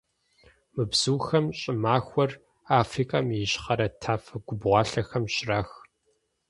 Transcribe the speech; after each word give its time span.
Мы 0.73 0.83
бзухэм 0.91 1.45
щӀымахуэр 1.59 2.31
Африкэм 2.79 3.27
и 3.31 3.37
ищхъэрэ 3.45 3.87
тафэ-губгъуалъэхэм 4.01 5.25
щрах. 5.33 5.69